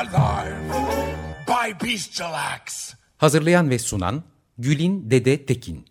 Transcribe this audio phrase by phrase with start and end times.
[0.00, 0.56] Alive
[1.46, 1.86] by.
[3.16, 4.22] Hazırlayan ve sunan
[4.58, 5.84] Gülin Dede Tekin.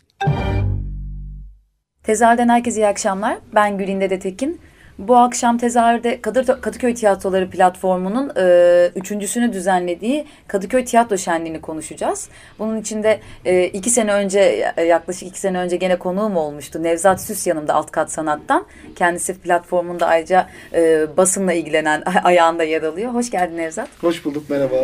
[2.02, 3.38] Tezahürden herkese iyi akşamlar.
[3.54, 4.60] Ben Gülin Dede Tekin.
[5.00, 12.28] Bu akşam tezahürde Kadır, Kadıköy Tiyatroları platformunun e, üçüncüsünü düzenlediği Kadıköy Tiyatro Şenliği'ni konuşacağız.
[12.58, 16.82] Bunun içinde e, iki sene önce yaklaşık iki sene önce gene konuğum olmuştu.
[16.82, 18.66] Nevzat Süs yanımda Alt Kat Sanat'tan.
[18.96, 23.14] Kendisi platformunda ayrıca e, basınla ilgilenen ayağında yer alıyor.
[23.14, 23.88] Hoş geldin Nevzat.
[24.00, 24.76] Hoş bulduk merhaba.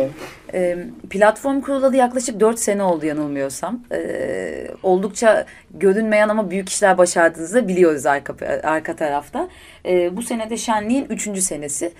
[1.09, 3.83] Platform kurulalı yaklaşık dört sene oldu yanılmıyorsam.
[4.83, 9.47] Oldukça görünmeyen ama büyük işler başardığınızı biliyoruz arka, arka tarafta.
[10.11, 11.91] Bu senede şenliğin üçüncü senesi.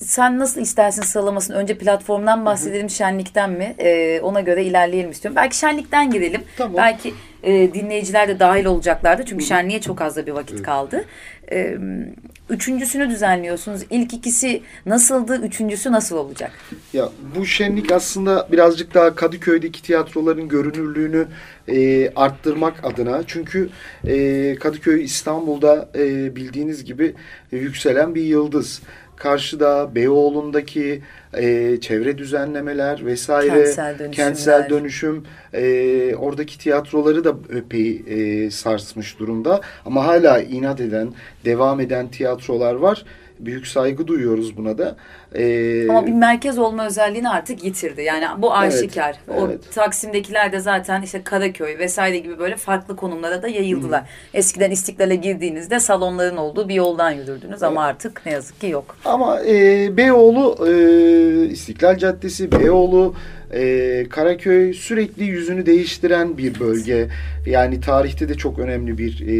[0.00, 1.56] Sen nasıl istersin sıralamasını?
[1.56, 2.90] Önce platformdan bahsedelim, Hı-hı.
[2.90, 3.74] şenlikten mi?
[3.78, 5.36] E, ona göre ilerleyelim istiyorum.
[5.36, 6.42] Belki şenlikten girelim.
[6.56, 6.76] Tamam.
[6.76, 9.22] Belki e, dinleyiciler de dahil olacaklardı.
[9.24, 9.48] Çünkü Hı-hı.
[9.48, 10.62] şenliğe çok az da bir vakit evet.
[10.62, 11.04] kaldı.
[11.52, 11.76] E,
[12.50, 13.80] üçüncüsünü düzenliyorsunuz.
[13.90, 15.40] İlk ikisi nasıldı?
[15.42, 16.52] Üçüncüsü nasıl olacak?
[16.92, 21.26] Ya bu şenlik aslında birazcık daha Kadıköy'deki tiyatroların görünürlüğünü
[21.68, 23.22] e, arttırmak adına.
[23.26, 23.68] Çünkü
[24.04, 27.14] e, Kadıköy İstanbul'da e, bildiğiniz gibi
[27.52, 28.82] e, yükselen bir yıldız
[29.20, 31.02] karşıda Beyoğlu'ndaki
[31.34, 39.60] e, çevre düzenlemeler vesaire kentsel, kentsel dönüşüm e, oradaki tiyatroları da epey e, sarsmış durumda.
[39.86, 41.12] Ama hala inat eden
[41.44, 43.04] devam eden tiyatrolar var.
[43.38, 44.96] Büyük saygı duyuyoruz buna da.
[45.34, 48.02] Ee, Ama bir merkez olma özelliğini artık yitirdi.
[48.02, 49.16] Yani bu aşikar.
[49.28, 49.72] Evet, o evet.
[49.74, 54.00] Taksim'dekiler de zaten işte Karaköy vesaire gibi böyle farklı konumlara da yayıldılar.
[54.00, 54.06] Hı.
[54.34, 57.62] Eskiden İstiklal'e girdiğinizde salonların olduğu bir yoldan yürürdünüz evet.
[57.62, 58.96] ama artık ne yazık ki yok.
[59.04, 63.14] Ama e, Beyoğlu, e, İstiklal Caddesi, Beyoğlu,
[63.52, 67.08] e, Karaköy sürekli yüzünü değiştiren bir bölge.
[67.46, 69.32] Yani tarihte de çok önemli bir e,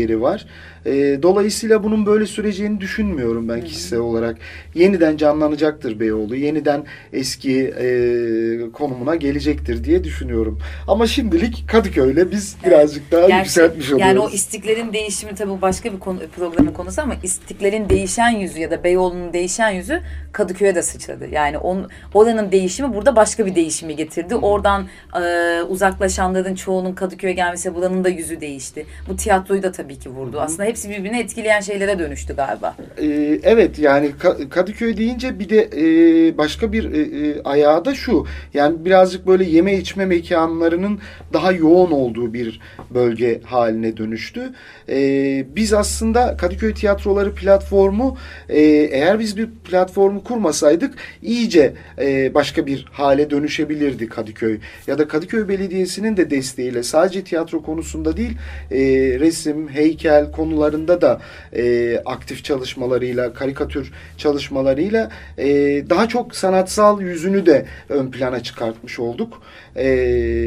[0.00, 0.46] yeri var.
[0.86, 4.36] E, dolayısıyla bunun böyle süreceğini düşünmüyorum ben kişisel olarak.
[4.74, 6.36] Yeniden canlanacaktır Beyoğlu.
[6.36, 10.58] Yeniden eski e, konumuna gelecektir diye düşünüyorum.
[10.88, 14.06] Ama şimdilik Kadıköy'le biz birazcık daha Gerçi, yükseltmiş oluyoruz.
[14.06, 18.70] Yani o istiklalin değişimi tabii başka bir konu, programın konusu ama istiklalin değişen yüzü ya
[18.70, 20.00] da Beyoğlu'nun değişen yüzü
[20.32, 21.28] Kadıköy'e de sıçradı.
[21.32, 24.34] Yani on, oranın değişimi burada başka bir değişimi getirdi.
[24.34, 24.86] Oradan
[25.22, 28.86] e, uzaklaşanların çoğunun Kadıköy'e gelmesi buranın da yüzü değişti.
[29.08, 30.40] Bu tiyatroyu da tabii ki vurdu.
[30.40, 32.76] Aslında hepsi birbirini etkileyen şeylere dönüştü galiba.
[32.98, 34.10] Ee, evet yani
[34.50, 38.26] Kadıköy deyince bir de e, başka bir e, e, ayağı da şu.
[38.54, 40.98] Yani birazcık böyle yeme içme mekanlarının
[41.32, 44.52] daha yoğun olduğu bir bölge haline dönüştü.
[44.88, 48.16] E, biz aslında Kadıköy Tiyatroları platformu
[48.48, 48.60] e,
[48.92, 54.58] eğer biz bir platformu kurmasaydık iyice e, başka bir hale dönüşebilirdi Kadıköy.
[54.86, 58.36] Ya da Kadıköy Belediyesi'nin de desteğiyle sadece tiyatro konusunda değil
[58.70, 58.78] e,
[59.20, 61.20] resim, heykel konularında da
[61.56, 65.46] e, aktif çalışmalarıyla, karikatür çalışmalarıyla e,
[65.90, 69.42] daha çok sanatsal yüzünü de ön plana çıkartmış olduk
[69.76, 69.86] e,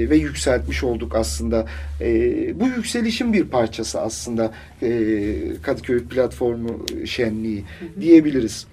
[0.09, 1.65] ve yükseltmiş olduk aslında.
[2.01, 2.09] E,
[2.59, 4.51] bu yükselişin bir parçası aslında
[4.81, 4.89] e,
[5.63, 7.63] Kadıköy Platformu Şenliği
[7.99, 8.67] diyebiliriz.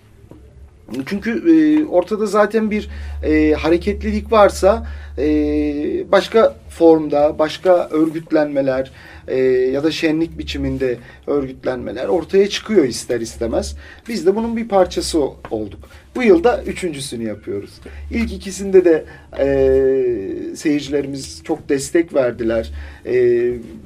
[1.06, 2.88] Çünkü e, ortada zaten bir
[3.24, 4.86] e, hareketlilik varsa
[5.18, 8.92] e, başka formda, başka örgütlenmeler
[9.28, 10.96] e, ya da şenlik biçiminde
[11.26, 13.76] örgütlenmeler ortaya çıkıyor ister istemez.
[14.08, 15.20] Biz de bunun bir parçası
[15.50, 15.88] olduk.
[16.16, 17.70] Bu yılda üçüncüsünü yapıyoruz.
[18.10, 19.04] İlk ikisinde de
[19.38, 22.72] e, seyircilerimiz çok destek verdiler.
[23.06, 23.14] E,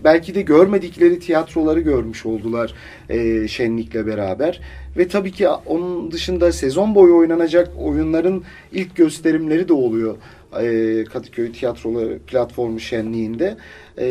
[0.05, 2.75] belki de görmedikleri tiyatroları görmüş oldular
[3.09, 4.61] e, şenlikle beraber.
[4.97, 10.17] Ve tabii ki onun dışında sezon boyu oynanacak oyunların ilk gösterimleri de oluyor.
[10.61, 13.57] E, Kadıköy Tiyatroları platformu şenliğinde.
[13.99, 14.07] E,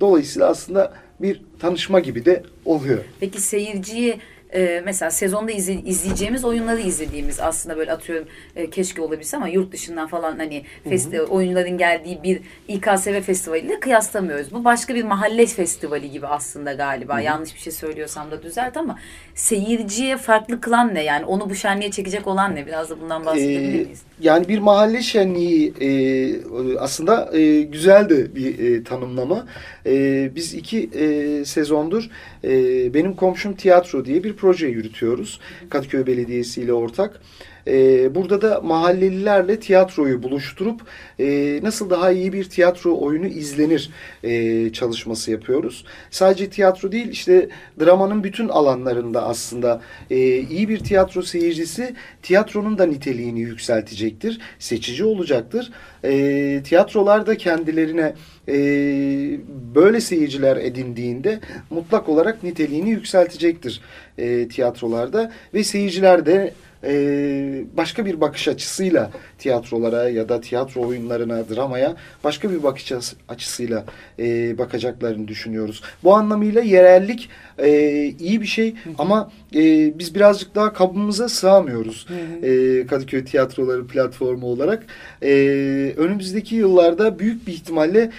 [0.00, 3.04] dolayısıyla aslında bir tanışma gibi de oluyor.
[3.20, 4.20] Peki seyirciyi
[4.54, 9.72] e, mesela sezonda izle, izleyeceğimiz oyunları izlediğimiz aslında böyle atıyorum e, keşke olabilse ama yurt
[9.72, 14.52] dışından falan hani festi, oyunların geldiği bir İKSV festivaliyle kıyaslamıyoruz.
[14.52, 17.14] Bu başka bir mahalle festivali gibi aslında galiba.
[17.14, 17.22] Hı-hı.
[17.22, 18.98] Yanlış bir şey söylüyorsam da düzelt ama
[19.34, 21.04] seyirciye farklı kılan ne?
[21.04, 22.66] Yani onu bu şenliğe çekecek olan ne?
[22.66, 24.02] Biraz da bundan bahsedebilir ee, miyiz?
[24.20, 25.90] Yani bir mahalle şenliği e,
[26.78, 29.46] aslında e, güzel bir e, tanımlama.
[29.86, 32.10] E, biz iki e, sezondur
[32.44, 32.50] e,
[32.94, 35.40] benim komşum tiyatro diye bir proje yürütüyoruz.
[35.70, 37.20] Kadıköy Belediyesi ile ortak.
[37.66, 40.80] E, burada da mahallelilerle tiyatroyu buluşturup
[41.18, 43.90] e, nasıl daha iyi bir tiyatro oyunu izlenir
[44.22, 45.84] e, çalışması yapıyoruz.
[46.10, 47.48] Sadece tiyatro değil işte
[47.80, 49.80] dramanın bütün alanlarında aslında
[50.10, 54.40] e, iyi bir tiyatro seyircisi tiyatronun da niteliğini yükseltecektir.
[54.58, 55.72] Seçici olacaktır.
[56.04, 58.14] E, tiyatrolar da kendilerine
[58.48, 58.54] e,
[59.74, 61.40] böyle seyirciler edindiğinde
[61.70, 63.80] mutlak olarak niteliğini yükseltecektir
[64.18, 66.54] e, tiyatrolarda ve seyirciler de
[66.84, 72.92] e, başka bir bakış açısıyla tiyatrolara ya da tiyatro oyunlarına, dramaya başka bir bakış
[73.28, 73.84] açısıyla
[74.18, 75.82] e, bakacaklarını düşünüyoruz.
[76.04, 77.28] Bu anlamıyla yerellik
[77.58, 82.06] e, iyi bir şey ama e, biz birazcık daha kabımıza sığamıyoruz
[82.42, 84.86] E, Kadıköy Tiyatroları platformu olarak.
[85.22, 85.30] E,
[85.96, 88.10] önümüzdeki yıllarda büyük bir ihtimalle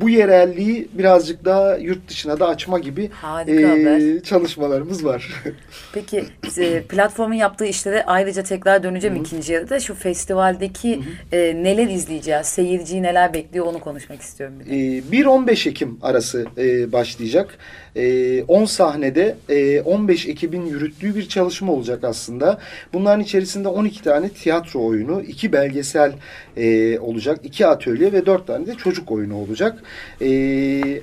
[0.00, 3.10] bu yerelliği birazcık daha yurt dışına da açma gibi
[3.48, 5.44] e, çalışmalarımız var.
[5.92, 6.24] Peki
[6.58, 9.24] e, platformun yaptığı işlere ayrıca tekrar döneceğim Hı-hı.
[9.24, 9.80] ikinci yarıda.
[9.80, 11.00] Şu festivaldeki
[11.32, 14.54] e, neler izleyeceğiz, seyirciyi neler bekliyor onu konuşmak istiyorum.
[14.70, 17.58] E, 1-15 Ekim arası e, başlayacak.
[17.96, 22.58] E, 10 sahnede e, 15 ekibin yürüttüğü bir çalışma olacak aslında.
[22.92, 26.12] Bunların içerisinde 12 tane tiyatro oyunu, 2 belgesel
[26.56, 29.82] e, olacak, 2 atölye ve 4 tane de çocuk oyunu olacak.
[30.22, 30.28] E,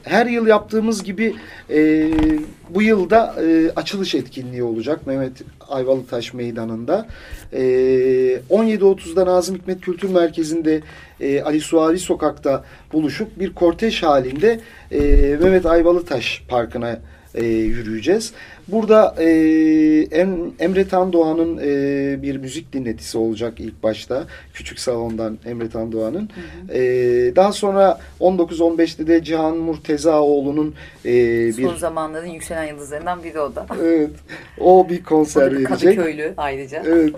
[0.03, 1.36] her yıl yaptığımız gibi
[1.69, 2.09] e,
[2.69, 5.33] bu yılda e, açılış etkinliği olacak Mehmet
[5.69, 7.07] Ayvalıtaş Meydanı'nda.
[7.53, 7.62] E,
[8.50, 10.81] 17.30'da Nazım Hikmet Kültür Merkezi'nde
[11.19, 12.63] e, Ali Suari Sokak'ta
[12.94, 14.59] buluşup bir kortej halinde
[14.91, 15.00] e,
[15.41, 17.00] Mehmet Ayvalıtaş Parkı'na
[17.36, 18.33] e, yürüyeceğiz.
[18.68, 19.27] Burada e,
[20.12, 24.24] em, Emre Tandoğan'ın e, bir müzik dinletisi olacak ilk başta.
[24.53, 26.30] Küçük salondan Emre Tandoğan'ın.
[26.74, 26.81] E,
[27.36, 30.75] daha sonra 19-15'te de Cihan Murtezaoğlu'nun
[31.06, 31.12] e,
[31.57, 31.63] bir...
[31.63, 33.65] Son zamanların yükselen yıldızlarından biri o da.
[33.81, 34.09] Evet.
[34.59, 35.68] O bir konser verecek.
[35.68, 36.83] Kadıköylü ayrıca.
[36.85, 37.15] Evet.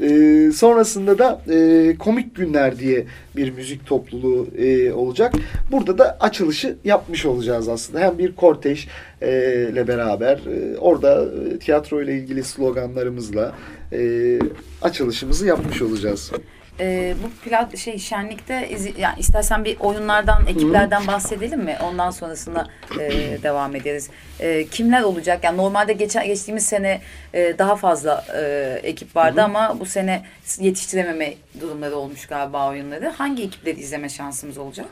[0.00, 3.06] E, sonrasında da e, Komik Günler diye
[3.36, 5.34] bir müzik topluluğu e, olacak.
[5.72, 8.00] Burada da açılışı yapmış olacağız aslında.
[8.00, 8.88] Hem bir kortej
[9.22, 9.30] e,
[9.72, 13.54] ile beraber e, orada e, tiyatro ile ilgili sloganlarımızla
[13.92, 14.38] e,
[14.82, 16.32] açılışımızı yapmış olacağız
[16.80, 21.76] e, bu plat şey şenlikte izi, yani istersen bir oyunlardan ekiplerden bahsedelim mi?
[21.84, 22.66] Ondan sonrasında
[23.00, 23.10] e,
[23.42, 24.10] devam ederiz.
[24.40, 25.44] E, kimler olacak?
[25.44, 27.00] Yani normalde geçen geçtiğimiz sene
[27.34, 29.44] e, daha fazla e, ekip vardı Hı-hı.
[29.44, 30.22] ama bu sene
[30.60, 33.08] yetiştirememe durumları olmuş galiba oyunları.
[33.08, 34.86] Hangi ekipleri izleme şansımız olacak?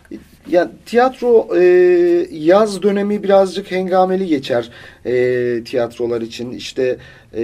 [0.48, 1.62] Ya tiyatro e,
[2.30, 4.70] yaz dönemi birazcık hengameli geçer
[5.04, 6.52] e, tiyatrolar için.
[6.52, 6.96] İşte
[7.34, 7.42] e,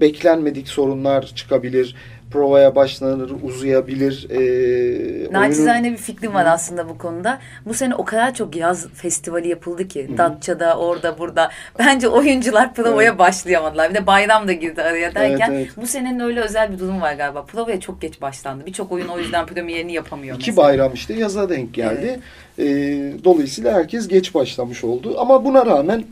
[0.00, 1.96] beklenmedik sorunlar çıkabilir
[2.30, 4.26] provaya başlanır, uzayabilir.
[4.30, 5.92] E, Nacizane oyunun...
[5.92, 7.38] bir fikrim var aslında bu konuda.
[7.66, 10.08] Bu sene o kadar çok yaz festivali yapıldı ki.
[10.08, 10.18] Hı.
[10.18, 11.50] Datça'da, orada, burada.
[11.78, 13.18] Bence oyuncular provaya evet.
[13.18, 13.90] başlayamadılar.
[13.90, 15.50] Bir de bayram da girdi araya derken.
[15.50, 15.76] Evet, evet.
[15.76, 17.42] Bu senenin öyle özel bir durum var galiba.
[17.42, 18.66] Provaya çok geç başlandı.
[18.66, 20.36] Birçok oyun o yüzden premierini yapamıyor.
[20.36, 20.68] İki mesela.
[20.68, 22.20] bayram işte yaza denk geldi.
[22.58, 22.68] Evet.
[22.70, 25.14] E, dolayısıyla herkes geç başlamış oldu.
[25.18, 26.04] Ama buna rağmen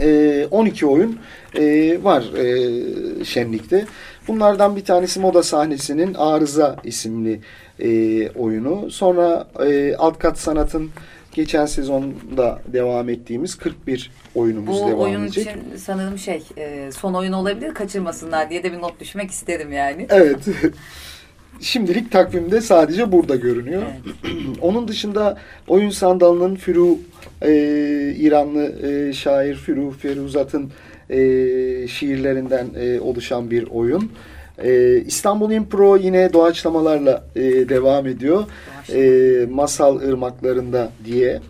[0.00, 1.18] e, 12 oyun
[1.54, 1.64] e,
[2.04, 3.86] var e, şenlikte.
[4.28, 7.40] Bunlardan bir tanesi Moda Sahnesi'nin Arıza isimli
[7.78, 8.90] e, oyunu.
[8.90, 10.90] Sonra e, Alt Kat Sanat'ın
[11.32, 15.46] geçen sezonda devam ettiğimiz 41 oyunumuz Bu devam oyun edecek.
[15.46, 20.06] için sanırım şey e, son oyun olabilir kaçırmasınlar diye de bir not düşmek isterim yani.
[20.10, 20.38] Evet.
[21.60, 23.82] Şimdilik takvimde sadece burada görünüyor.
[23.82, 24.34] Evet.
[24.60, 25.38] Onun dışında
[25.68, 26.98] oyun sandalının Firu
[27.42, 27.52] e,
[28.18, 30.70] İranlı e, şair Firu Feruzat'ın
[31.10, 31.18] e,
[31.88, 34.12] şiirlerinden e, oluşan bir oyun.
[34.64, 38.44] E, İstanbul Impro yine doğaçlamalarla e, devam ediyor.
[38.92, 41.40] E, Masal ırmaklarında diye.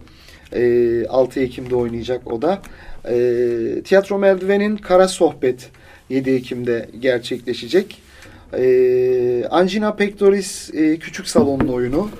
[0.52, 2.62] E, 6 Ekim'de oynayacak o da.
[3.08, 5.68] E, Tiyatro Merdiven'in Kara Sohbet
[6.08, 8.09] 7 Ekim'de gerçekleşecek.
[8.58, 12.10] E, Angina Pectoris e, Küçük Salon'un oyunu.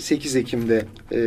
[0.00, 1.20] 8 Ekim'de e,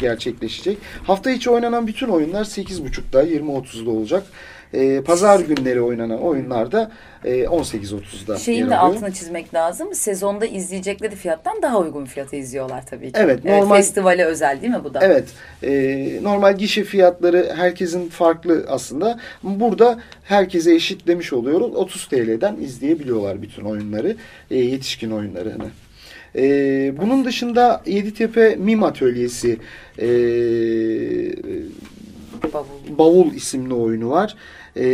[0.00, 0.78] gerçekleşecek.
[1.04, 4.26] Hafta içi oynanan bütün oyunlar 8.30'da 20.30'da olacak.
[4.74, 6.90] E, pazar günleri oynanan oyunlarda
[7.24, 9.94] e, 18.30'da Şeyin de altına çizmek lazım.
[9.94, 13.12] Sezonda izleyecekleri fiyattan daha uygun fiyata izliyorlar tabii ki.
[13.14, 13.44] Evet.
[13.44, 15.00] Normal, evet, festivale özel değil mi bu da?
[15.02, 15.24] Evet.
[15.62, 19.20] E, normal gişe fiyatları herkesin farklı aslında.
[19.42, 21.74] Burada herkese eşit demiş oluyoruz.
[21.74, 24.16] 30 TL'den izleyebiliyorlar bütün oyunları.
[24.50, 25.70] E, yetişkin oyunlarını.
[26.36, 26.42] E,
[27.00, 29.58] bunun dışında Yeditepe Mim Atölyesi
[29.98, 30.08] e,
[32.52, 32.98] Bavul.
[32.98, 34.36] Bavul isimli oyunu var.
[34.76, 34.86] E,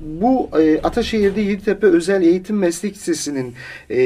[0.00, 3.54] bu e, Ataşehir'de Yeditepe Özel Eğitim Meslek Lisesi'nin
[3.90, 3.96] e,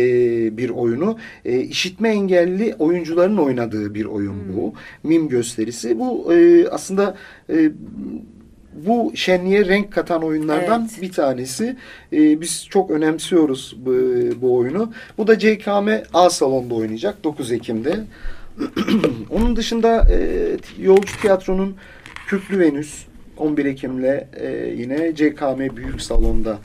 [0.56, 1.18] bir oyunu.
[1.44, 4.56] E, işitme engelli oyuncuların oynadığı bir oyun hmm.
[4.56, 4.74] bu.
[5.02, 5.98] Mim gösterisi.
[5.98, 7.16] Bu e, aslında
[7.52, 7.70] e,
[8.74, 11.02] bu şenliğe renk katan oyunlardan evet.
[11.02, 11.76] bir tanesi.
[12.12, 13.92] Ee, biz çok önemsiyoruz bu,
[14.42, 14.92] bu oyunu.
[15.18, 18.04] Bu da CKM A salonda oynayacak 9 Ekim'de.
[19.30, 20.46] Onun dışında e,
[20.78, 21.76] Yolcu Tiyatro'nun
[22.30, 23.04] Kürklü Venüs
[23.36, 26.58] 11 Ekim'le e, yine CKM Büyük Salon'da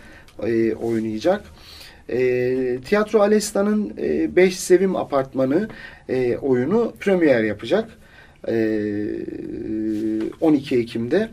[0.44, 1.44] e, oynayacak.
[2.10, 2.18] E,
[2.86, 3.98] Tiyatro Alesta'nın
[4.36, 5.70] 5 e, Sevim Apartmanı
[6.10, 7.90] e, oyunu premier yapacak.
[8.48, 8.56] E,
[10.42, 11.30] 12 Ekim'de.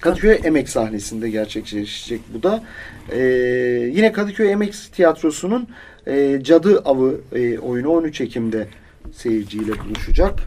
[0.00, 2.64] Kadıköy Emek sahnesinde gerçekleşecek bu da.
[3.12, 3.18] Ee,
[3.92, 5.68] yine Kadıköy Emek Tiyatrosu'nun
[6.06, 8.68] e, Cadı Avı e, oyunu 13 Ekim'de
[9.12, 10.38] seyirciyle buluşacak.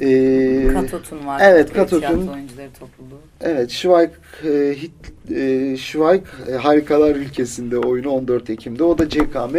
[0.00, 1.40] Ee, Katot'un var.
[1.44, 2.28] Evet, Katot'un.
[2.28, 3.20] oyuncuları topluluğu.
[3.40, 4.10] Evet, Schweik,
[4.44, 4.92] e, hit,
[5.30, 8.84] e, Schweik e, Harikalar Ülkesi'nde oyunu 14 Ekim'de.
[8.84, 9.56] O da CKM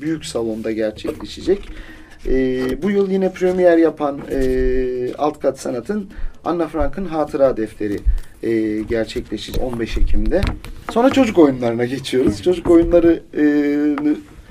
[0.00, 1.68] Büyük Salon'da gerçekleşecek.
[2.26, 2.32] E,
[2.82, 6.10] bu yıl yine premier yapan e, Alt Kat Sanat'ın
[6.44, 7.98] Anna Frank'ın Hatıra Defteri
[8.42, 10.40] e, gerçekleşecek 15 Ekim'de.
[10.90, 12.42] Sonra çocuk oyunlarına geçiyoruz.
[12.42, 13.44] Çocuk oyunları e,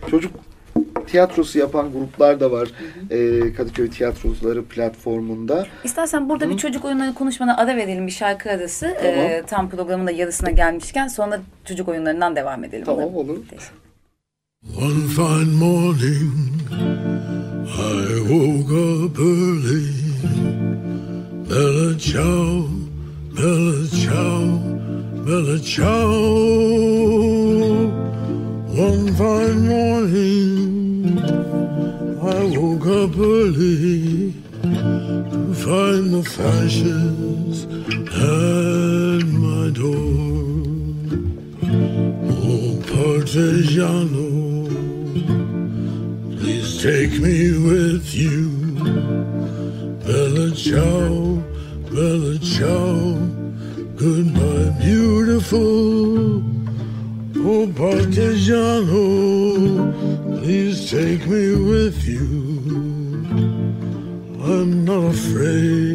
[0.09, 0.31] çocuk
[1.05, 2.67] tiyatrosu yapan gruplar da var.
[2.67, 3.19] Hı hı.
[3.19, 5.65] E, Kadıköy Tiyatrocuları platformunda.
[5.83, 6.49] İstersen burada hı.
[6.49, 8.85] bir çocuk oyunları konuşmana ara verelim bir şarkı arası.
[8.85, 9.31] E, tamam.
[9.31, 12.85] E, tam programın da yarısına gelmişken sonra çocuk oyunlarından devam edelim.
[12.85, 13.37] Tamam olur.
[14.77, 16.33] One fine morning
[17.67, 20.01] I woke up early
[21.51, 22.69] Bella ciao,
[23.35, 24.59] bella ciao,
[25.25, 26.91] bella ciao
[28.73, 31.19] One fine morning
[32.21, 37.65] I woke up early To find the fashions
[38.07, 40.11] at my door
[42.47, 44.29] Oh, Partigiano
[46.37, 48.49] please Take me with you,
[50.05, 51.43] Bella Ciao,
[51.91, 53.17] Bella Ciao.
[53.97, 56.00] Goodbye, beautiful.
[57.67, 58.97] Partigiano,
[60.41, 62.57] please take me with you.
[64.43, 65.90] I'm not afraid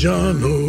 [0.00, 0.59] Parmigiano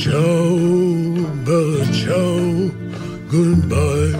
[0.00, 0.56] ciao,
[1.44, 2.70] bella ciao,
[3.28, 4.14] goodbye,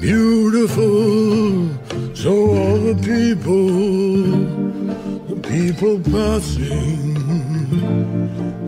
[0.00, 1.68] beautiful.
[2.14, 3.68] So all the people,
[5.28, 7.16] the people passing,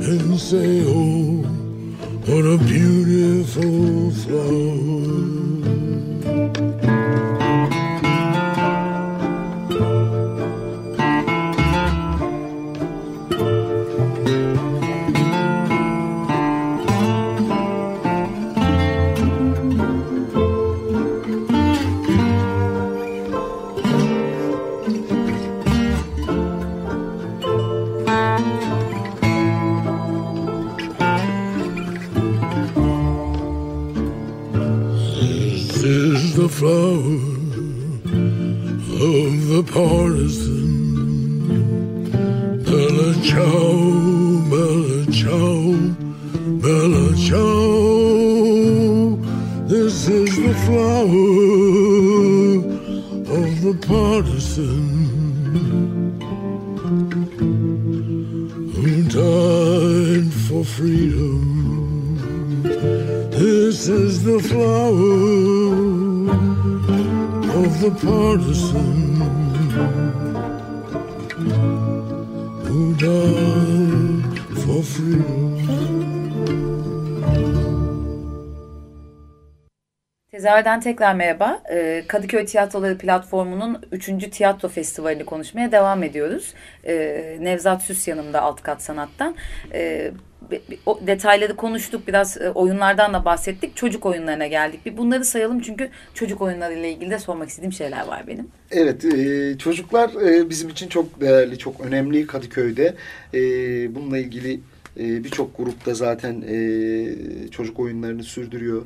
[0.09, 1.43] and say, oh,
[2.27, 5.38] what a beautiful flower.
[36.39, 37.19] the flower
[39.11, 40.69] of the partisan.
[42.63, 43.75] Bella ciao,
[44.49, 45.75] bella ciao,
[46.63, 49.17] bella ciao.
[49.67, 51.29] This is the flower
[53.39, 54.87] of the partisan.
[58.77, 58.91] Who
[59.23, 61.43] died for freedom?
[63.33, 65.48] This is the flower.
[67.81, 67.99] Died
[74.65, 75.59] for freedom.
[80.31, 81.63] Tezahürden tekrar merhaba.
[81.71, 84.31] Ee, Kadıköy Tiyatroları platformunun 3.
[84.31, 86.55] tiyatro festivalini konuşmaya devam ediyoruz.
[86.85, 89.35] Ee, Nevzat Süs yanımda alt kat sanattan.
[91.07, 92.09] Detayları konuştuk.
[92.09, 93.77] Biraz e, oyunlardan da bahsettik.
[93.77, 94.87] Çocuk oyunlarına geldik.
[94.87, 98.49] Bir bunları sayalım çünkü çocuk oyunlarıyla ilgili de sormak istediğim şeyler var benim.
[98.71, 102.95] Evet, e, çocuklar e, bizim için çok değerli, çok önemli Kadıköy'de.
[103.35, 103.41] E,
[103.95, 104.61] bununla ilgili
[105.01, 106.45] e, Birçok grupta zaten
[107.51, 108.83] çocuk oyunlarını sürdürüyor.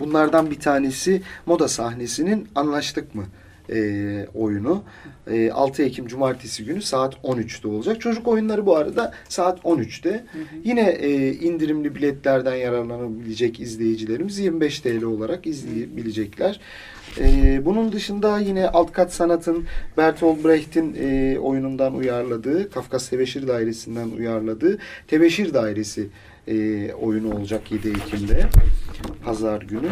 [0.00, 3.24] Bunlardan bir tanesi moda sahnesinin Anlaştık mı?
[3.72, 4.82] E, oyunu.
[5.30, 8.00] E, 6 Ekim Cumartesi günü saat 13'te olacak.
[8.00, 10.10] Çocuk oyunları bu arada saat 13'te.
[10.10, 10.44] Hı hı.
[10.64, 16.60] Yine e, indirimli biletlerden yararlanabilecek izleyicilerimiz 25 TL olarak izleyebilecekler.
[17.18, 24.10] Ee, bunun dışında yine alt kat sanatın Bertolt Brecht'in e, oyunundan uyarladığı, Kafkas Tebeşir Dairesi'nden
[24.10, 26.08] uyarladığı Tebeşir Dairesi
[26.48, 28.46] e, oyunu olacak 7 Ekim'de,
[29.24, 29.88] pazar günü.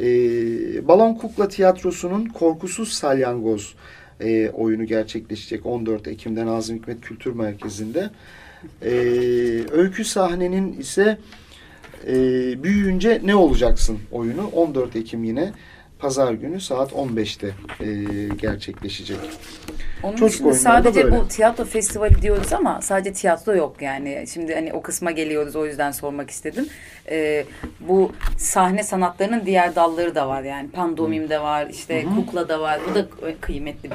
[0.00, 3.74] E, Balon Kukla Tiyatrosu'nun Korkusuz Salyangoz
[4.20, 8.10] e, oyunu gerçekleşecek 14 Ekim'de Nazım Hikmet Kültür Merkezi'nde.
[8.82, 8.90] E,
[9.72, 11.18] öykü sahnenin ise
[12.06, 12.14] e,
[12.62, 15.52] Büyüyünce Ne Olacaksın oyunu 14 Ekim yine
[16.02, 17.46] pazar günü saat 15'te
[17.80, 17.88] e,
[18.36, 19.18] gerçekleşecek.
[20.02, 24.24] Onun Çocuk dışında sadece bu tiyatro festivali diyoruz ama sadece tiyatro yok yani.
[24.32, 26.68] Şimdi hani o kısma geliyoruz o yüzden sormak istedim.
[27.10, 27.44] Ee,
[27.80, 30.70] bu sahne sanatlarının diğer dalları da var yani.
[30.70, 32.14] Pandomim de var, işte Hı-hı.
[32.14, 32.80] kukla da var.
[32.90, 33.06] Bu da
[33.40, 33.90] kıymetli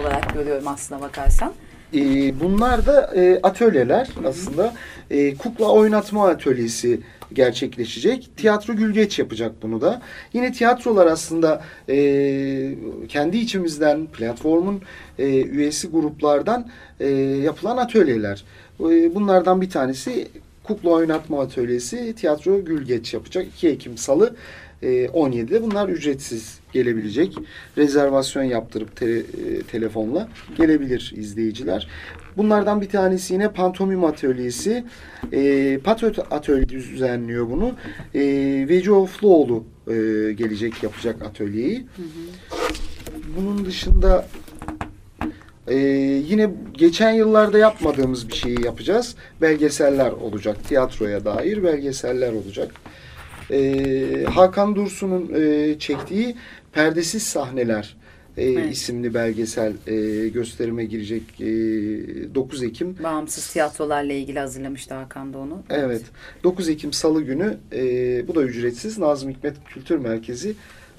[0.00, 1.52] olarak görüyorum aslına bakarsan.
[1.94, 2.00] E,
[2.40, 4.74] bunlar da e, atölyeler aslında.
[5.10, 7.00] E, kukla oynatma atölyesi
[7.32, 8.30] gerçekleşecek.
[8.36, 10.02] Tiyatro Gülgeç yapacak bunu da.
[10.32, 12.74] Yine tiyatrolar aslında e,
[13.08, 14.82] kendi içimizden platformun
[15.18, 16.66] e, üyesi gruplardan
[17.00, 17.08] e,
[17.44, 18.44] yapılan atölyeler.
[18.80, 20.28] E, bunlardan bir tanesi
[20.64, 23.46] kukla oynatma atölyesi Tiyatro Gülgeç yapacak.
[23.56, 24.36] 2 Ekim Salı
[24.82, 27.34] 17'de e, bunlar ücretsiz gelebilecek.
[27.78, 29.22] Rezervasyon yaptırıp te, e,
[29.70, 31.88] telefonla gelebilir izleyiciler.
[32.36, 34.84] Bunlardan bir tanesi yine pantomim atölyesi.
[35.32, 37.72] E, Pat atölye düzenliyor bunu.
[38.14, 38.20] E,
[38.68, 39.92] Veci Ofluoğlu e,
[40.32, 41.86] gelecek yapacak atölyeyi.
[43.36, 44.24] Bunun dışında
[45.70, 45.76] ee,
[46.28, 49.14] yine geçen yıllarda yapmadığımız bir şeyi yapacağız.
[49.40, 50.64] Belgeseller olacak.
[50.68, 52.74] Tiyatroya dair belgeseller olacak.
[53.50, 56.34] Ee, Hakan Dursun'un e, çektiği
[56.72, 57.96] Perdesiz Sahneler
[58.38, 58.72] e, evet.
[58.72, 61.44] isimli belgesel e, gösterime girecek e,
[62.34, 62.96] 9 Ekim.
[63.02, 65.62] Bağımsız tiyatrolarla ilgili hazırlamıştı Hakan da onu.
[65.70, 65.84] Evet.
[65.86, 66.02] evet.
[66.44, 70.54] 9 Ekim Salı günü e, bu da ücretsiz Nazım Hikmet Kültür Merkezi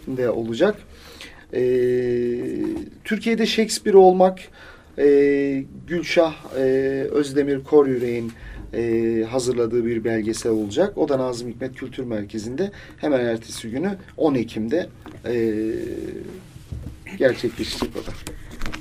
[0.08, 0.76] de olacak.
[1.54, 1.62] E,
[3.04, 4.40] Türkiye'de Shakespeare olmak
[4.98, 6.62] e, Gülşah e,
[7.12, 8.32] Özdemir Kor Yüreğin
[8.74, 10.98] e, hazırladığı bir belgesel olacak.
[10.98, 14.90] O da Nazım Hikmet Kültür Merkezi'nde hemen ertesi günü 10 Ekim'de
[15.26, 15.74] e,
[17.18, 18.12] gerçekleşecek o da.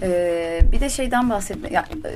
[0.02, 2.12] Ee, bir de şeyden bahsetme, ya, e,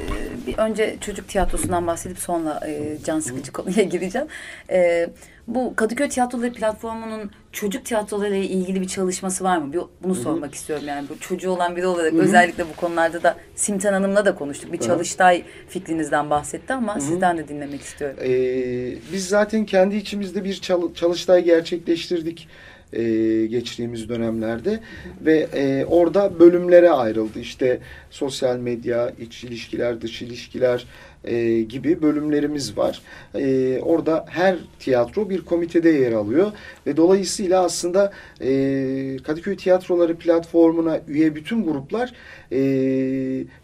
[0.46, 4.27] bir önce çocuk tiyatrosundan bahsedip sonra e, can sıkıcı konuya gireceğim.
[4.70, 5.09] E,
[5.46, 9.72] bu Kadıköy Tiyatroları platformunun çocuk tiyatroları ile ilgili bir çalışması var mı?
[9.72, 10.22] Bir, bunu Hı-hı.
[10.22, 11.09] sormak istiyorum yani.
[11.09, 12.22] Bu çocuğu olan biri olarak Hı-hı.
[12.22, 14.72] özellikle bu konularda da Simten Hanım'la da konuştuk.
[14.72, 14.87] Bir Hı-hı.
[14.87, 17.03] çalıştay fikrinizden bahsetti ama Hı-hı.
[17.03, 18.16] sizden de dinlemek istiyorum.
[18.22, 22.48] Ee, biz zaten kendi içimizde bir çal- çalıştay gerçekleştirdik
[22.92, 23.02] e,
[23.46, 24.81] geçtiğimiz dönemlerde
[25.20, 27.38] ve e, orada bölümlere ayrıldı.
[27.40, 27.78] İşte
[28.11, 30.87] sosyal medya, iç ilişkiler, dış ilişkiler
[31.24, 33.02] e, gibi bölümlerimiz var.
[33.35, 36.52] E, orada her tiyatro bir komitede yer alıyor
[36.87, 42.12] ve dolayısıyla aslında e, Kadıköy Tiyatroları platformuna üye bütün gruplar
[42.52, 42.61] e,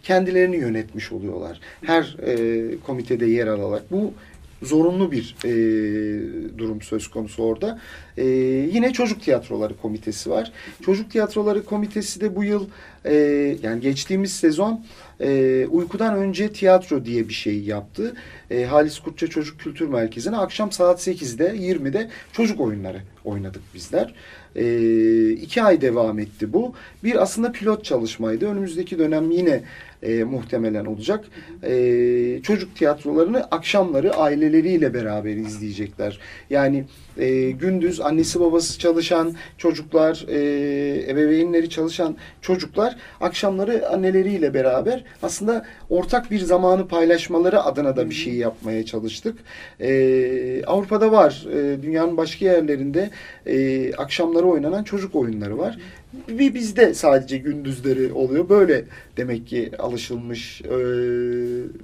[0.03, 1.61] kendilerini yönetmiş oluyorlar.
[1.85, 3.91] Her e, komitede yer alarak.
[3.91, 4.13] Bu
[4.63, 5.51] zorunlu bir e,
[6.59, 7.81] durum söz konusu orada.
[8.17, 8.25] E,
[8.73, 10.53] yine Çocuk Tiyatroları Komitesi var.
[10.85, 12.67] Çocuk Tiyatroları Komitesi de bu yıl
[13.05, 13.15] e,
[13.63, 14.85] yani geçtiğimiz sezon
[15.21, 18.15] e, uykudan önce tiyatro diye bir şey yaptı.
[18.51, 24.15] E, Halis Kurtça Çocuk Kültür Merkezi'ne akşam saat 8'de 20'de çocuk oyunları oynadık bizler.
[24.57, 26.75] E, iki ay devam etti bu.
[27.05, 28.47] Bir aslında pilot çalışmaydı.
[28.47, 29.63] Önümüzdeki dönem yine
[30.03, 31.25] e, muhtemelen olacak.
[31.63, 36.19] E, çocuk tiyatrolarını akşamları aileleriyle beraber izleyecekler.
[36.51, 36.85] Yani
[37.19, 46.31] e, gündüz annesi babası çalışan çocuklar, e, ebeveynleri çalışan çocuklar akşamları anneleriyle beraber aslında ortak
[46.31, 49.39] bir zamanı paylaşmaları adına da bir şey yapmaya çalıştık.
[49.81, 51.47] E, Avrupa'da var.
[51.53, 53.11] E, dünyanın başka yerlerinde
[53.47, 55.79] e, akşamları oynanan çocuk oyunları var.
[56.29, 58.49] Bir bizde sadece gündüzleri oluyor.
[58.49, 58.85] Böyle
[59.17, 60.63] demek ki alışılmış.
[60.63, 60.69] E,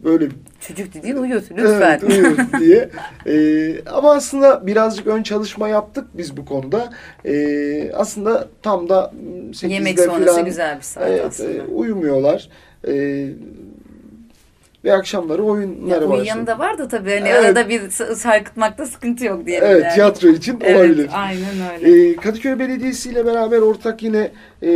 [0.04, 0.28] böyle
[0.60, 1.98] Çocuk dediğin uyuyor lütfen.
[2.00, 2.90] Evet, uyuyor diye.
[3.26, 6.92] E, ama aslında birazcık ön çalışma yaptık biz bu konuda.
[7.24, 9.12] E, aslında tam da
[9.50, 11.52] 8'de Yemek sonrası falan, güzel bir saat evet, aslında.
[11.52, 12.48] e, uyumuyorlar.
[12.88, 12.92] E,
[14.84, 16.18] ve akşamları oyunlara Ya, başlıyor.
[16.18, 17.44] uyuyanı da var da tabii hani Evet.
[17.44, 19.68] arada bir sarkıtmakta sıkıntı yok diyelim.
[19.70, 19.94] Evet, yani.
[19.94, 21.08] tiyatro için Evet, olabilir.
[21.12, 21.44] aynen
[21.74, 22.08] öyle.
[22.10, 24.30] Ee, Kadıköy Belediyesi ile beraber ortak yine
[24.62, 24.68] e,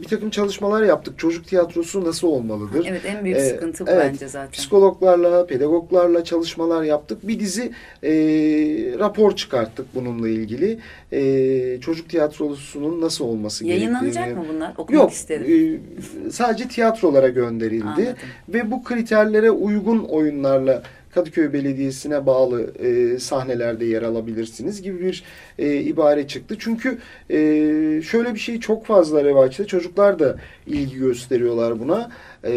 [0.00, 1.18] bir takım çalışmalar yaptık.
[1.18, 2.86] Çocuk tiyatrosu nasıl olmalıdır?
[2.90, 4.50] evet en büyük Ee, sıkıntı bu evet, bence zaten.
[4.50, 7.28] Psikologlarla, pedagoglarla çalışmalar yaptık.
[7.28, 7.72] Bir dizi
[8.02, 8.10] e,
[8.98, 10.78] rapor çıkarttık bununla ilgili.
[11.12, 14.38] E, çocuk tiyatrosunun nasıl olması Yayınlanacak gerektiğini.
[14.38, 14.70] mı bunlar?
[14.72, 15.80] Okumak Yok, isterim.
[16.26, 18.14] e, sadece tiyatrolara gönderildi Anladım.
[18.48, 20.82] ve bu kriterlere uygun oyunlarla
[21.14, 25.24] Kadıköy Belediyesi'ne bağlı e, sahnelerde yer alabilirsiniz gibi bir
[25.58, 26.56] e, ibare çıktı.
[26.58, 26.98] Çünkü
[27.30, 27.36] e,
[28.02, 29.66] şöyle bir şey çok fazla revaçta.
[29.66, 32.10] Çocuklar da ilgi gösteriyorlar buna.
[32.44, 32.52] E,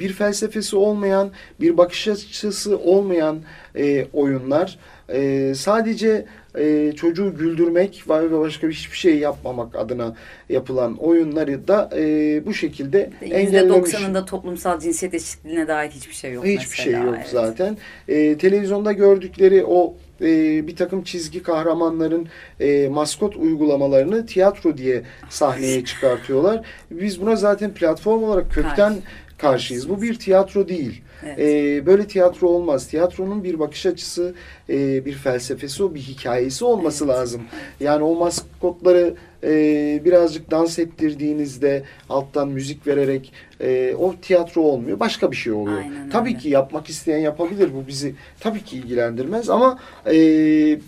[0.00, 3.38] bir felsefesi olmayan, bir bakış açısı olmayan
[3.76, 4.78] e, oyunlar.
[5.12, 6.26] E, sadece
[6.58, 10.16] e, çocuğu güldürmek ve başka hiçbir şey yapmamak adına
[10.48, 13.90] yapılan oyunları da e, bu şekilde engellemiş.
[13.90, 17.28] %90'ında toplumsal cinsiyet eşitliğine dair hiçbir şey yok Hiçbir şey mesela, yok evet.
[17.28, 17.76] zaten.
[18.08, 22.28] E, televizyonda gördükleri o e, bir takım çizgi kahramanların
[22.60, 26.66] e, maskot uygulamalarını tiyatro diye sahneye çıkartıyorlar.
[26.90, 29.02] Biz buna zaten platform olarak kökten Karşı.
[29.38, 29.88] Karşıyız.
[29.88, 31.02] Bu bir tiyatro değil.
[31.26, 31.38] Evet.
[31.38, 32.88] E, böyle tiyatro olmaz.
[32.88, 34.34] Tiyatronun bir bakış açısı,
[34.68, 37.14] e, bir felsefesi, o bir hikayesi olması Evet.
[37.16, 37.42] lazım.
[37.80, 45.00] Yani o maskotları e, birazcık dans ettirdiğinizde alttan müzik vererek e, o tiyatro olmuyor.
[45.00, 45.78] Başka bir şey oluyor.
[45.78, 46.38] Aynen tabii öyle.
[46.38, 47.70] ki yapmak isteyen yapabilir.
[47.74, 50.16] Bu bizi tabii ki ilgilendirmez ama e,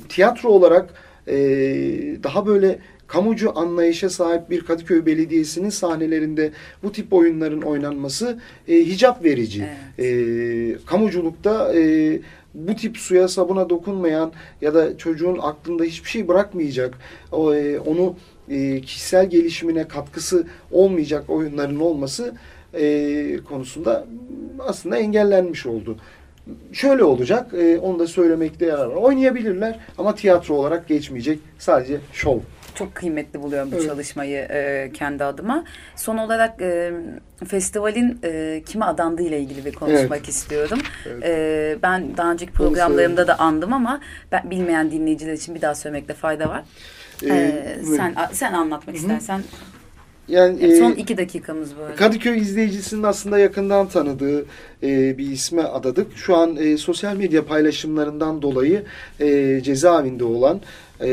[0.08, 0.94] tiyatro olarak
[1.26, 1.34] e,
[2.22, 9.24] daha böyle kamucu anlayışa sahip bir Kadıköy Belediyesi'nin sahnelerinde bu tip oyunların oynanması e, hicap
[9.24, 9.64] verici.
[9.98, 10.06] E,
[10.86, 12.20] kamuculukta e,
[12.54, 16.98] bu tip suya sabuna dokunmayan ya da çocuğun aklında hiçbir şey bırakmayacak,
[17.32, 18.16] o, e, onu
[18.48, 22.34] e, kişisel gelişimine katkısı olmayacak oyunların olması
[22.74, 24.06] e, konusunda
[24.58, 25.96] aslında engellenmiş oldu.
[26.72, 28.94] Şöyle olacak, e, onu da söylemekte yarar var.
[28.94, 31.38] Oynayabilirler ama tiyatro olarak geçmeyecek.
[31.58, 32.38] Sadece şov.
[32.78, 33.86] Çok kıymetli buluyorum bu Evet.
[33.86, 35.64] çalışmayı e, kendi adıma.
[35.96, 36.92] Son olarak e,
[37.48, 40.78] festivalin e, kime adandığı ile ilgili bir konuşmak istiyorum.
[41.06, 41.24] Evet.
[41.24, 44.00] E, ben daha önceki programlarımda da andım ama
[44.32, 46.62] ben bilmeyen dinleyiciler için bir daha söylemekte fayda var.
[47.22, 49.40] E, E, sen sen anlatmak istersen.
[50.28, 51.94] Yani Yani son e, iki dakikamız böyle.
[51.94, 54.44] Kadıköy izleyicisinin aslında yakından tanıdığı
[54.82, 56.16] e, bir isme adadık.
[56.16, 58.82] Şu an e, sosyal medya paylaşımlarından dolayı
[59.20, 60.60] e, cezaevinde olan
[61.00, 61.06] e,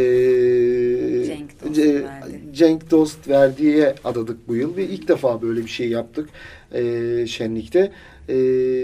[1.26, 2.40] Cenk Dost Ce- verdi.
[2.54, 6.30] Cenk Dost verdiğe adadık bu yıl ve ilk defa böyle bir şey yaptık
[6.74, 6.82] e,
[7.28, 7.92] şenlikte.
[8.30, 8.36] E,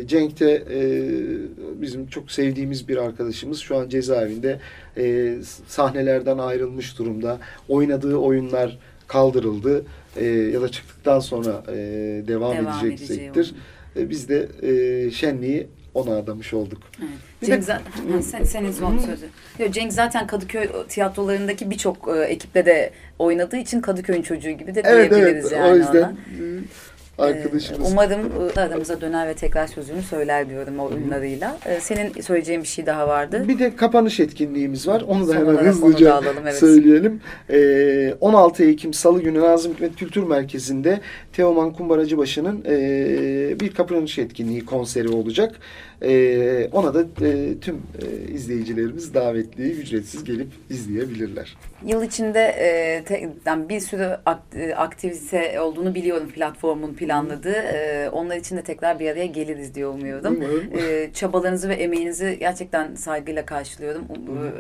[0.08, 0.82] Cenk de e,
[1.82, 4.60] bizim çok sevdiğimiz bir arkadaşımız şu an cezaevinde
[4.98, 5.36] e,
[5.68, 7.38] sahnelerden ayrılmış durumda.
[7.70, 8.78] Oynadığı oyunlar
[9.12, 9.86] kaldırıldı
[10.18, 11.76] e, ya da çıktıktan sonra e,
[12.28, 13.56] devam, Devam edecektir.
[13.96, 16.82] E, biz de e, şenliği ona adamış olduk.
[17.00, 17.10] Evet.
[17.42, 19.74] Bir Cenk de- zaten, Ha, sen, senin son sözü.
[19.74, 25.12] Cenk zaten Kadıköy tiyatrolarındaki birçok e, ekiple de oynadığı için Kadıköy'ün çocuğu gibi de Evet
[25.12, 26.14] diyebiliriz evet yani o yüzden ona.
[27.22, 27.90] Arkadaşımız.
[27.90, 31.58] Ee, Umarım e, aramıza döner ve tekrar sözünü söyler diyorum o oyunlarıyla.
[31.66, 33.46] Ee, Senin söyleyeceğin bir şey daha vardı.
[33.48, 35.04] Bir de kapanış etkinliğimiz var.
[35.08, 36.56] Onu da Son hemen hızlıca da alalım, evet.
[36.56, 37.22] söyleyelim.
[37.50, 41.00] Ee, 16 Ekim Salı günü Nazım Hikmet Kültür Merkezi'nde
[41.34, 45.56] Teoman Kumbaracıbaşı'nın e, bir kapanış etkinliği konseri olacak.
[46.04, 51.58] E, ona da e, tüm e, izleyicilerimiz davetli, ücretsiz gelip izleyebilirler.
[51.86, 54.18] Yıl içinde e, te- yani bir sürü
[54.56, 57.54] e, aktivite olduğunu biliyorum platformun planladığı.
[57.56, 60.36] E, onlar için de tekrar bir araya geliriz diye umuyorum.
[60.38, 60.64] Umarım.
[60.78, 64.02] E, çabalarınızı ve emeğinizi gerçekten saygıyla karşılıyorum.
[64.06, 64.52] Um- e,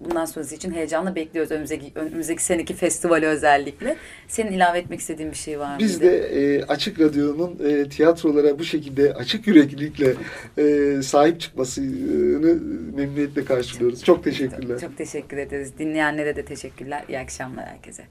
[0.00, 3.96] Bundan sonrası için heyecanla bekliyoruz önümüzdeki, önümüzdeki seneki festivali özellikle.
[4.28, 5.78] Senin ilave etmek istediğin bir şey var mı?
[5.78, 10.14] Biz de e, Açık Radyo'nun e, tiyatrolara bu şekilde açık yüreklilikle
[10.58, 12.60] e, sahip çıkmasını
[12.96, 14.04] memnuniyetle karşılıyoruz.
[14.04, 14.78] Çok teşekkürler.
[14.80, 15.72] Çok teşekkür ederiz.
[15.78, 17.04] Dinleyenlere de teşekkürler.
[17.08, 18.02] İyi akşamlar herkese.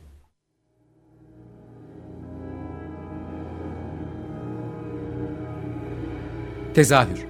[6.74, 7.30] Tezahür